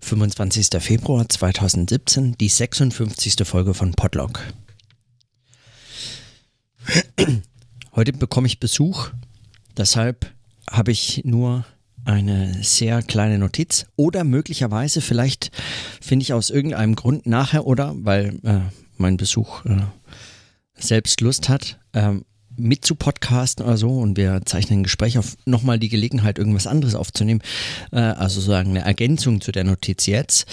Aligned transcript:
25. 0.00 0.68
Februar 0.80 1.28
2017, 1.28 2.36
die 2.38 2.48
56. 2.48 3.36
Folge 3.44 3.74
von 3.74 3.92
Podlog. 3.92 4.40
Heute 7.94 8.12
bekomme 8.12 8.46
ich 8.46 8.60
Besuch, 8.60 9.10
deshalb 9.76 10.32
habe 10.70 10.92
ich 10.92 11.22
nur 11.24 11.64
eine 12.04 12.62
sehr 12.62 13.02
kleine 13.02 13.38
Notiz 13.38 13.86
oder 13.96 14.22
möglicherweise 14.22 15.00
vielleicht 15.00 15.50
finde 16.00 16.22
ich 16.22 16.32
aus 16.32 16.50
irgendeinem 16.50 16.94
Grund 16.94 17.26
nachher 17.26 17.66
oder 17.66 17.94
weil 17.96 18.38
äh, 18.44 18.60
mein 18.96 19.16
Besuch 19.16 19.64
äh, 19.64 19.82
selbst 20.74 21.20
Lust 21.20 21.48
hat, 21.48 21.80
ähm, 21.94 22.24
mit 22.56 22.84
zu 22.84 22.94
podcasten 22.94 23.64
oder 23.64 23.76
so 23.76 23.98
und 23.98 24.16
wir 24.16 24.42
zeichnen 24.44 24.80
ein 24.80 24.84
Gespräch 24.84 25.18
auf, 25.18 25.36
nochmal 25.44 25.78
die 25.78 25.88
Gelegenheit, 25.88 26.38
irgendwas 26.38 26.66
anderes 26.66 26.94
aufzunehmen, 26.94 27.42
äh, 27.92 27.98
also 27.98 28.40
sozusagen 28.40 28.70
eine 28.70 28.84
Ergänzung 28.84 29.40
zu 29.40 29.52
der 29.52 29.64
Notiz 29.64 30.06
jetzt, 30.06 30.46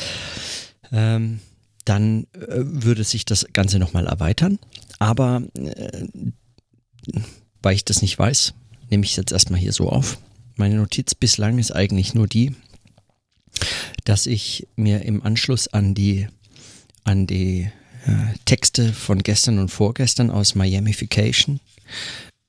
ähm, 0.92 1.40
dann 1.86 2.28
äh, 2.34 2.60
würde 2.60 3.04
sich 3.04 3.26
das 3.26 3.48
Ganze 3.54 3.80
nochmal 3.80 4.08
erweitern. 4.08 4.60
Aber 5.00 5.44
äh, 5.56 6.06
weil 7.62 7.76
ich 7.76 7.86
das 7.86 8.02
nicht 8.02 8.18
weiß, 8.18 8.54
nehme 8.90 9.04
ich 9.04 9.12
es 9.12 9.18
jetzt 9.18 9.32
erstmal 9.32 9.60
hier 9.60 9.74
so 9.74 9.90
auf. 9.90 10.20
Meine 10.56 10.76
Notiz 10.76 11.16
bislang 11.16 11.58
ist 11.58 11.72
eigentlich 11.72 12.14
nur 12.14 12.28
die, 12.28 12.56
dass 14.04 14.28
ich 14.28 14.68
mir 14.76 15.04
im 15.04 15.24
Anschluss 15.24 15.68
an 15.68 15.96
die, 15.96 16.28
an 17.04 17.28
die 17.28 17.70
äh, 18.06 18.38
Texte 18.46 18.94
von 18.94 19.20
gestern 19.20 19.60
und 19.60 19.70
vorgestern 19.70 20.30
aus 20.30 20.56
Miamification 20.56 21.60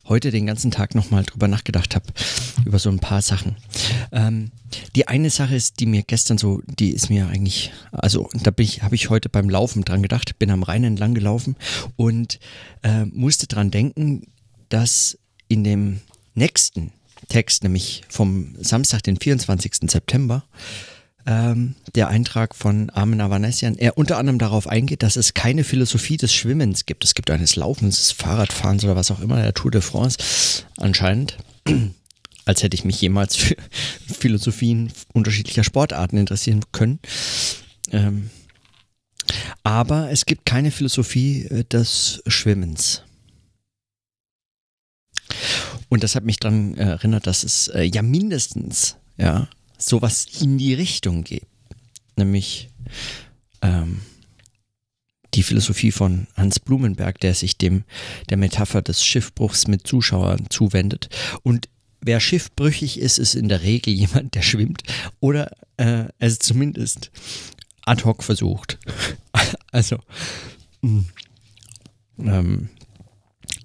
heute 0.06 0.30
den 0.30 0.46
ganzen 0.46 0.70
Tag 0.70 0.94
nochmal 0.94 1.24
drüber 1.24 1.48
nachgedacht 1.48 1.94
habe, 1.94 2.06
über 2.64 2.78
so 2.78 2.90
ein 2.90 2.98
paar 2.98 3.22
Sachen. 3.22 3.56
Ähm, 4.12 4.50
die 4.94 5.08
eine 5.08 5.30
Sache 5.30 5.54
ist, 5.54 5.80
die 5.80 5.86
mir 5.86 6.02
gestern 6.02 6.38
so, 6.38 6.62
die 6.66 6.90
ist 6.90 7.10
mir 7.10 7.28
eigentlich, 7.28 7.72
also 7.92 8.28
da 8.34 8.52
ich, 8.58 8.82
habe 8.82 8.94
ich 8.94 9.10
heute 9.10 9.28
beim 9.28 9.48
Laufen 9.48 9.84
dran 9.84 10.02
gedacht, 10.02 10.38
bin 10.38 10.50
am 10.50 10.62
Rhein 10.62 10.84
entlang 10.84 11.14
gelaufen 11.14 11.56
und 11.96 12.38
äh, 12.82 13.04
musste 13.06 13.46
dran 13.46 13.70
denken, 13.70 14.26
dass 14.68 15.18
in 15.48 15.64
dem 15.64 16.00
nächsten 16.34 16.92
Text, 17.28 17.62
nämlich 17.62 18.02
vom 18.08 18.54
Samstag, 18.60 19.02
den 19.04 19.18
24. 19.18 19.90
September, 19.90 20.44
ähm, 21.26 21.74
der 21.94 22.08
Eintrag 22.08 22.54
von 22.54 22.90
Armin 22.90 23.20
Avanesian, 23.20 23.76
er 23.76 23.96
unter 23.96 24.18
anderem 24.18 24.38
darauf 24.38 24.66
eingeht, 24.66 25.02
dass 25.02 25.16
es 25.16 25.34
keine 25.34 25.64
Philosophie 25.64 26.16
des 26.16 26.34
Schwimmens 26.34 26.86
gibt. 26.86 27.04
Es 27.04 27.14
gibt 27.14 27.30
eines 27.30 27.56
Laufens, 27.56 28.10
Fahrradfahrens 28.12 28.84
oder 28.84 28.96
was 28.96 29.10
auch 29.10 29.20
immer, 29.20 29.40
der 29.40 29.54
Tour 29.54 29.70
de 29.70 29.80
France 29.80 30.18
anscheinend. 30.76 31.38
Als 32.46 32.62
hätte 32.62 32.74
ich 32.74 32.84
mich 32.84 33.00
jemals 33.00 33.36
für 33.36 33.56
Philosophien 34.06 34.92
unterschiedlicher 35.14 35.64
Sportarten 35.64 36.18
interessieren 36.18 36.60
können. 36.72 36.98
Ähm, 37.90 38.28
aber 39.62 40.10
es 40.10 40.26
gibt 40.26 40.44
keine 40.44 40.70
Philosophie 40.70 41.46
äh, 41.46 41.64
des 41.64 42.22
Schwimmens. 42.26 43.02
Und 45.88 46.02
das 46.02 46.14
hat 46.16 46.24
mich 46.24 46.38
daran 46.38 46.74
erinnert, 46.76 47.26
dass 47.26 47.44
es 47.44 47.68
äh, 47.68 47.84
ja 47.84 48.02
mindestens 48.02 48.96
ja, 49.16 49.48
sowas 49.86 50.26
in 50.40 50.58
die 50.58 50.74
Richtung 50.74 51.24
geht. 51.24 51.46
Nämlich 52.16 52.70
ähm, 53.62 54.00
die 55.34 55.42
Philosophie 55.42 55.92
von 55.92 56.26
Hans 56.36 56.60
Blumenberg, 56.60 57.18
der 57.20 57.34
sich 57.34 57.58
dem 57.58 57.84
der 58.30 58.36
Metapher 58.36 58.82
des 58.82 59.04
Schiffbruchs 59.04 59.66
mit 59.66 59.86
Zuschauern 59.86 60.46
zuwendet. 60.48 61.08
Und 61.42 61.68
wer 62.00 62.20
schiffbrüchig 62.20 62.98
ist, 62.98 63.18
ist 63.18 63.34
in 63.34 63.48
der 63.48 63.62
Regel 63.62 63.92
jemand, 63.92 64.34
der 64.34 64.42
schwimmt 64.42 64.82
oder 65.20 65.50
äh, 65.76 66.04
es 66.18 66.38
zumindest 66.38 67.10
ad 67.84 68.04
hoc 68.04 68.22
versucht. 68.22 68.78
also 69.72 69.98
hm, 70.82 71.06
ähm, 72.18 72.68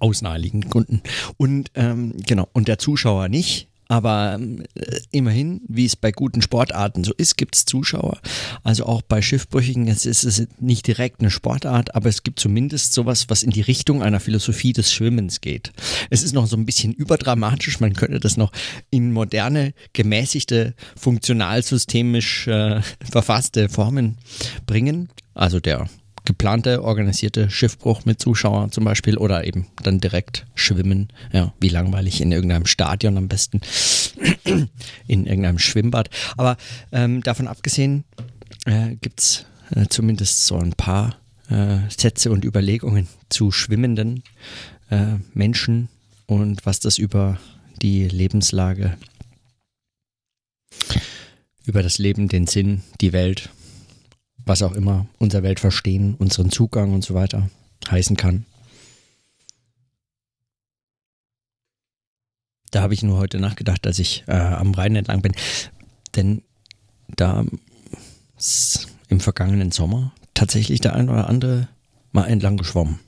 aus 0.00 0.22
naheliegenden 0.22 0.70
Gründen. 0.70 1.02
Und 1.36 1.70
ähm, 1.74 2.14
genau, 2.26 2.48
und 2.52 2.68
der 2.68 2.78
Zuschauer 2.78 3.28
nicht. 3.28 3.68
Aber 3.90 4.38
äh, 4.76 5.00
immerhin, 5.10 5.62
wie 5.66 5.84
es 5.84 5.96
bei 5.96 6.12
guten 6.12 6.42
Sportarten 6.42 7.02
so 7.02 7.12
ist, 7.12 7.36
gibt 7.36 7.56
es 7.56 7.64
Zuschauer. 7.64 8.20
Also 8.62 8.86
auch 8.86 9.02
bei 9.02 9.20
Schiffbrüchigen, 9.20 9.88
es 9.88 10.06
ist 10.06 10.22
es 10.22 10.46
nicht 10.60 10.86
direkt 10.86 11.20
eine 11.20 11.30
Sportart, 11.30 11.96
aber 11.96 12.08
es 12.08 12.22
gibt 12.22 12.38
zumindest 12.38 12.92
sowas, 12.92 13.28
was 13.28 13.42
in 13.42 13.50
die 13.50 13.62
Richtung 13.62 14.00
einer 14.00 14.20
Philosophie 14.20 14.72
des 14.72 14.92
Schwimmens 14.92 15.40
geht. 15.40 15.72
Es 16.08 16.22
ist 16.22 16.34
noch 16.34 16.46
so 16.46 16.56
ein 16.56 16.66
bisschen 16.66 16.92
überdramatisch, 16.92 17.80
man 17.80 17.94
könnte 17.94 18.20
das 18.20 18.36
noch 18.36 18.52
in 18.90 19.12
moderne, 19.12 19.74
gemäßigte, 19.92 20.74
funktionalsystemisch 20.96 22.46
äh, 22.46 22.82
verfasste 23.10 23.68
Formen 23.68 24.18
bringen. 24.66 25.08
Also 25.34 25.58
der 25.58 25.88
geplante, 26.24 26.82
organisierte 26.82 27.50
Schiffbruch 27.50 28.04
mit 28.04 28.20
Zuschauern 28.20 28.70
zum 28.70 28.84
Beispiel 28.84 29.16
oder 29.16 29.44
eben 29.44 29.66
dann 29.82 30.00
direkt 30.00 30.46
schwimmen. 30.54 31.08
Ja, 31.32 31.52
wie 31.60 31.68
langweilig 31.68 32.20
in 32.20 32.32
irgendeinem 32.32 32.66
Stadion 32.66 33.16
am 33.16 33.28
besten, 33.28 33.60
in 35.06 35.26
irgendeinem 35.26 35.58
Schwimmbad. 35.58 36.10
Aber 36.36 36.56
ähm, 36.92 37.22
davon 37.22 37.48
abgesehen 37.48 38.04
äh, 38.66 38.96
gibt 39.00 39.20
es 39.20 39.46
äh, 39.74 39.86
zumindest 39.88 40.46
so 40.46 40.58
ein 40.58 40.72
paar 40.72 41.16
äh, 41.48 41.78
Sätze 41.88 42.30
und 42.30 42.44
Überlegungen 42.44 43.08
zu 43.28 43.50
schwimmenden 43.50 44.22
äh, 44.90 45.16
Menschen 45.34 45.88
und 46.26 46.64
was 46.66 46.80
das 46.80 46.98
über 46.98 47.38
die 47.82 48.08
Lebenslage, 48.08 48.96
über 51.64 51.82
das 51.82 51.98
Leben, 51.98 52.28
den 52.28 52.46
Sinn, 52.46 52.82
die 53.00 53.12
Welt 53.12 53.50
was 54.50 54.62
auch 54.62 54.72
immer, 54.72 55.06
unser 55.20 55.44
Weltverstehen, 55.44 56.16
unseren 56.16 56.50
Zugang 56.50 56.92
und 56.92 57.04
so 57.04 57.14
weiter 57.14 57.48
heißen 57.88 58.16
kann. 58.16 58.46
Da 62.72 62.82
habe 62.82 62.92
ich 62.92 63.04
nur 63.04 63.16
heute 63.16 63.38
nachgedacht, 63.38 63.86
als 63.86 64.00
ich 64.00 64.24
äh, 64.26 64.32
am 64.32 64.74
Rhein 64.74 64.96
entlang 64.96 65.22
bin. 65.22 65.34
Denn 66.16 66.42
da 67.14 67.44
ist 68.36 68.88
im 69.08 69.20
vergangenen 69.20 69.70
Sommer 69.70 70.12
tatsächlich 70.34 70.80
der 70.80 70.94
ein 70.94 71.08
oder 71.08 71.28
andere 71.28 71.68
mal 72.10 72.26
entlang 72.26 72.56
geschwommen. 72.56 72.98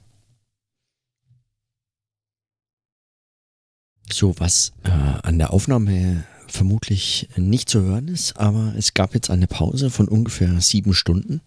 So 4.09 4.38
was 4.38 4.72
äh, 4.84 4.91
an 4.91 5.38
der 5.38 5.53
Aufnahme 5.53 6.24
vermutlich 6.52 7.28
nicht 7.36 7.68
zu 7.68 7.82
hören 7.82 8.08
ist, 8.08 8.36
aber 8.36 8.74
es 8.76 8.94
gab 8.94 9.14
jetzt 9.14 9.30
eine 9.30 9.46
Pause 9.46 9.90
von 9.90 10.08
ungefähr 10.08 10.60
sieben 10.60 10.94
Stunden. 10.94 11.40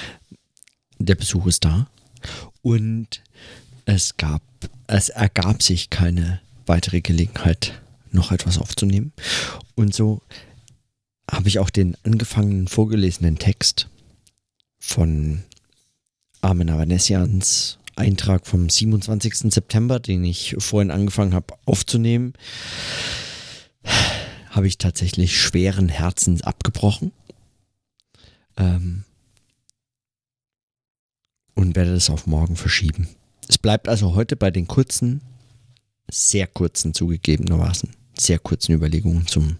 Der 0.98 1.14
Besuch 1.14 1.46
ist 1.46 1.64
da 1.64 1.88
und 2.62 3.22
es 3.84 4.16
gab, 4.16 4.42
es 4.86 5.10
ergab 5.10 5.62
sich 5.62 5.90
keine 5.90 6.40
weitere 6.66 7.00
Gelegenheit, 7.00 7.80
noch 8.10 8.32
etwas 8.32 8.58
aufzunehmen. 8.58 9.12
Und 9.74 9.94
so 9.94 10.22
habe 11.30 11.48
ich 11.48 11.58
auch 11.58 11.70
den 11.70 11.96
angefangenen 12.02 12.66
vorgelesenen 12.66 13.38
Text 13.38 13.88
von 14.78 15.42
Armin 16.40 16.70
Avanesians 16.70 17.78
Eintrag 17.96 18.46
vom 18.46 18.68
27. 18.68 19.52
September, 19.52 19.98
den 19.98 20.22
ich 20.24 20.54
vorhin 20.58 20.90
angefangen 20.90 21.34
habe 21.34 21.54
aufzunehmen, 21.64 22.34
habe 24.56 24.66
ich 24.66 24.78
tatsächlich 24.78 25.38
schweren 25.38 25.90
Herzens 25.90 26.40
abgebrochen. 26.40 27.12
Ähm, 28.56 29.04
und 31.54 31.76
werde 31.76 31.92
das 31.92 32.08
auf 32.08 32.26
morgen 32.26 32.56
verschieben. 32.56 33.06
Es 33.48 33.58
bleibt 33.58 33.86
also 33.86 34.14
heute 34.14 34.34
bei 34.34 34.50
den 34.50 34.66
kurzen, 34.66 35.20
sehr 36.10 36.46
kurzen 36.46 36.94
zugegebenermaßen, 36.94 37.90
sehr 38.18 38.38
kurzen 38.38 38.72
Überlegungen 38.72 39.26
zum, 39.26 39.58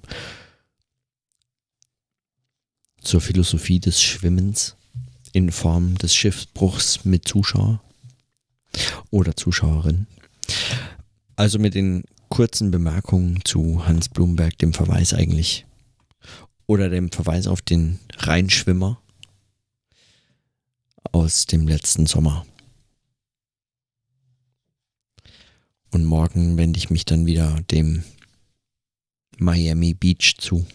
zur 3.03 3.20
Philosophie 3.20 3.81
des 3.81 4.03
Schwimmens 4.03 4.76
in 5.32 5.53
Form 5.53 5.99
des 5.99 6.15
Schiffsbruchs 6.15 7.05
mit 7.05 7.29
Zuschauer 7.29 7.82
oder 9.11 9.37
Zuschauerin. 9.37 10.06
Also 11.37 11.59
mit 11.59 11.75
den 11.75 12.05
kurzen 12.28 12.70
Bemerkungen 12.70 13.40
zu 13.44 13.87
Hans 13.87 14.08
Blumberg, 14.08 14.58
dem 14.58 14.73
Verweis 14.73 15.14
eigentlich. 15.14 15.67
Oder 16.67 16.90
dem 16.90 17.12
Verweis 17.12 17.46
auf 17.46 17.62
den 17.62 17.99
Rheinschwimmer 18.19 19.00
aus 21.12 21.46
dem 21.46 21.69
letzten 21.69 22.06
Sommer. 22.06 22.46
Und 25.93 26.05
morgen 26.05 26.56
wende 26.56 26.78
ich 26.78 26.90
mich 26.90 27.05
dann 27.05 27.26
wieder 27.26 27.61
dem 27.70 28.05
Miami 29.38 29.94
Beach 29.94 30.37
zu 30.38 30.67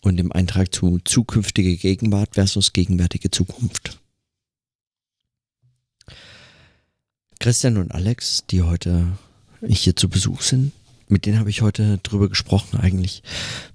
und 0.00 0.16
dem 0.16 0.32
Eintrag 0.32 0.74
zu 0.74 0.98
zukünftige 1.04 1.76
Gegenwart 1.76 2.34
versus 2.34 2.72
gegenwärtige 2.72 3.30
Zukunft. 3.30 4.00
Christian 7.38 7.76
und 7.76 7.92
Alex, 7.92 8.44
die 8.50 8.62
heute 8.62 9.18
hier 9.66 9.94
zu 9.94 10.08
Besuch 10.08 10.42
sind, 10.42 10.72
mit 11.08 11.26
denen 11.26 11.38
habe 11.38 11.50
ich 11.50 11.62
heute 11.62 11.98
drüber 12.02 12.28
gesprochen. 12.28 12.78
Eigentlich 12.78 13.22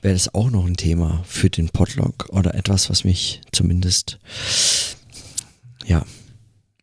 wäre 0.02 0.14
das 0.14 0.34
auch 0.34 0.50
noch 0.50 0.66
ein 0.66 0.78
Thema 0.78 1.24
für 1.26 1.50
den 1.50 1.70
Podlog 1.70 2.28
oder 2.30 2.56
etwas, 2.56 2.90
was 2.90 3.04
mich 3.04 3.42
zumindest, 3.52 4.20
ja, 5.86 6.06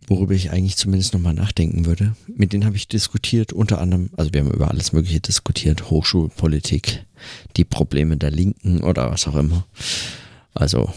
worüber 0.06 0.34
ich 0.34 0.50
eigentlich 0.50 0.76
zumindest 0.76 1.12
nochmal 1.12 1.34
nachdenken 1.34 1.84
würde. 1.84 2.16
Mit 2.26 2.52
denen 2.52 2.64
habe 2.64 2.76
ich 2.76 2.88
diskutiert, 2.88 3.52
unter 3.52 3.80
anderem, 3.80 4.10
also 4.16 4.32
wir 4.32 4.40
haben 4.40 4.50
über 4.50 4.68
alles 4.68 4.92
Mögliche 4.92 5.20
diskutiert, 5.20 5.90
Hochschulpolitik, 5.90 7.04
die 7.56 7.64
Probleme 7.64 8.16
der 8.16 8.30
Linken 8.30 8.82
oder 8.82 9.10
was 9.10 9.26
auch 9.26 9.36
immer. 9.36 9.66
Also 10.54 10.92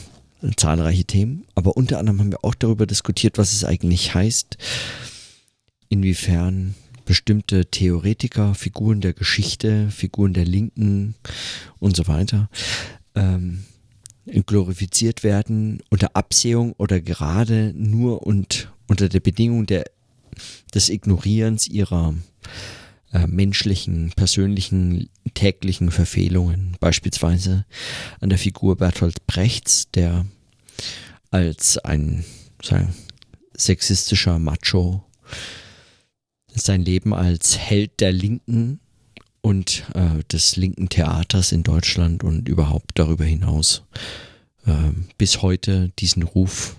zahlreiche 0.55 1.03
Themen. 1.03 1.45
Aber 1.55 1.77
unter 1.77 1.99
anderem 1.99 2.19
haben 2.19 2.31
wir 2.31 2.43
auch 2.43 2.55
darüber 2.55 2.85
diskutiert, 2.85 3.37
was 3.37 3.51
es 3.51 3.65
eigentlich 3.65 4.15
heißt, 4.15 4.57
inwiefern 5.89 6.75
bestimmte 7.05 7.65
Theoretiker, 7.65 8.55
Figuren 8.55 9.01
der 9.01 9.13
Geschichte, 9.13 9.89
Figuren 9.89 10.33
der 10.33 10.45
Linken 10.45 11.15
und 11.79 11.95
so 11.95 12.07
weiter 12.07 12.49
ähm, 13.15 13.63
glorifiziert 14.45 15.23
werden 15.23 15.81
unter 15.89 16.15
Absehung 16.15 16.73
oder 16.77 17.01
gerade 17.01 17.73
nur 17.75 18.25
und 18.25 18.71
unter 18.87 19.09
der 19.09 19.19
Bedingung 19.19 19.65
der, 19.65 19.85
des 20.73 20.89
Ignorierens 20.89 21.67
ihrer 21.67 22.13
äh, 23.13 23.27
menschlichen, 23.27 24.13
persönlichen, 24.15 25.09
täglichen 25.33 25.91
Verfehlungen. 25.91 26.77
Beispielsweise 26.79 27.65
an 28.19 28.29
der 28.29 28.37
Figur 28.37 28.77
Bertolt 28.77 29.25
Brechts, 29.27 29.89
der 29.91 30.25
als 31.29 31.77
ein 31.79 32.23
sagen, 32.61 32.93
sexistischer 33.55 34.39
Macho 34.39 35.03
sein 36.53 36.83
Leben 36.83 37.13
als 37.13 37.57
Held 37.57 37.99
der 37.99 38.11
Linken 38.11 38.79
und 39.41 39.85
äh, 39.95 40.23
des 40.31 40.55
linken 40.55 40.89
Theaters 40.89 41.51
in 41.51 41.63
Deutschland 41.63 42.23
und 42.23 42.47
überhaupt 42.47 42.91
darüber 42.95 43.25
hinaus 43.25 43.83
äh, 44.65 44.91
bis 45.17 45.41
heute 45.41 45.91
diesen 45.99 46.23
Ruf 46.23 46.77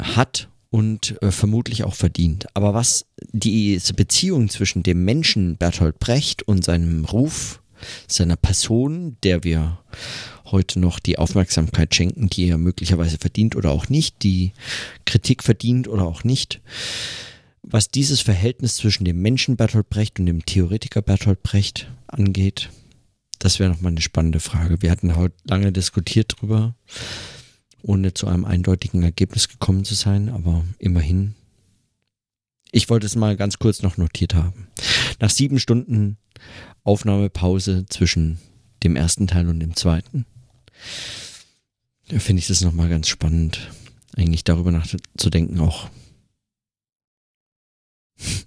hat 0.00 0.48
und 0.70 1.20
äh, 1.22 1.30
vermutlich 1.30 1.84
auch 1.84 1.94
verdient. 1.94 2.46
Aber 2.54 2.74
was 2.74 3.06
diese 3.32 3.94
Beziehung 3.94 4.48
zwischen 4.48 4.82
dem 4.82 5.04
Menschen 5.04 5.56
Bertolt 5.56 5.98
Brecht 5.98 6.42
und 6.42 6.64
seinem 6.64 7.04
Ruf, 7.04 7.62
seiner 8.06 8.36
Person, 8.36 9.16
der 9.22 9.44
wir 9.44 9.78
heute 10.44 10.80
noch 10.80 10.98
die 10.98 11.18
Aufmerksamkeit 11.18 11.94
schenken, 11.94 12.28
die 12.28 12.48
er 12.48 12.58
möglicherweise 12.58 13.18
verdient 13.18 13.56
oder 13.56 13.70
auch 13.70 13.88
nicht, 13.88 14.22
die 14.22 14.52
Kritik 15.04 15.42
verdient 15.42 15.88
oder 15.88 16.04
auch 16.04 16.24
nicht, 16.24 16.60
was 17.62 17.88
dieses 17.88 18.20
Verhältnis 18.20 18.76
zwischen 18.76 19.04
dem 19.04 19.20
Menschen 19.20 19.56
Bertolt 19.56 19.90
Brecht 19.90 20.18
und 20.18 20.26
dem 20.26 20.44
Theoretiker 20.44 21.02
Bertolt 21.02 21.42
Brecht 21.42 21.90
angeht, 22.06 22.70
das 23.38 23.58
wäre 23.58 23.70
nochmal 23.70 23.92
eine 23.92 24.00
spannende 24.00 24.40
Frage. 24.40 24.82
Wir 24.82 24.90
hatten 24.90 25.16
heute 25.16 25.36
lange 25.44 25.72
diskutiert 25.72 26.34
drüber, 26.36 26.74
ohne 27.82 28.14
zu 28.14 28.26
einem 28.26 28.44
eindeutigen 28.44 29.02
Ergebnis 29.02 29.48
gekommen 29.48 29.84
zu 29.84 29.94
sein, 29.94 30.28
aber 30.28 30.64
immerhin. 30.78 31.34
Ich 32.70 32.90
wollte 32.90 33.06
es 33.06 33.16
mal 33.16 33.36
ganz 33.36 33.58
kurz 33.58 33.82
noch 33.82 33.96
notiert 33.96 34.34
haben. 34.34 34.68
Nach 35.20 35.30
sieben 35.30 35.58
Stunden 35.58 36.18
Aufnahmepause 36.84 37.86
zwischen 37.86 38.38
dem 38.82 38.96
ersten 38.96 39.26
Teil 39.26 39.48
und 39.48 39.60
dem 39.60 39.74
zweiten 39.76 40.26
finde 42.16 42.40
ich 42.40 42.48
das 42.48 42.62
nochmal 42.62 42.88
ganz 42.88 43.08
spannend, 43.08 43.70
eigentlich 44.16 44.44
darüber 44.44 44.70
nachzudenken, 44.72 45.60
auch 45.60 45.90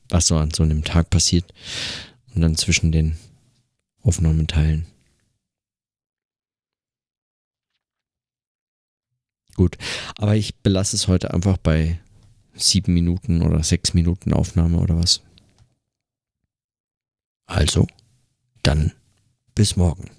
was 0.09 0.27
so 0.27 0.37
an 0.37 0.51
so 0.51 0.63
einem 0.63 0.83
Tag 0.83 1.09
passiert 1.09 1.53
und 2.33 2.41
dann 2.41 2.55
zwischen 2.55 2.91
den 2.91 3.17
Aufnahmeteilen. 4.03 4.85
Gut, 9.55 9.77
aber 10.15 10.35
ich 10.35 10.55
belasse 10.55 10.95
es 10.95 11.07
heute 11.07 11.33
einfach 11.33 11.57
bei 11.57 11.99
sieben 12.53 12.93
Minuten 12.93 13.41
oder 13.41 13.63
sechs 13.63 13.93
Minuten 13.93 14.33
Aufnahme 14.33 14.79
oder 14.79 14.97
was. 14.97 15.21
Also, 17.45 17.87
dann 18.63 18.93
bis 19.55 19.75
morgen. 19.75 20.09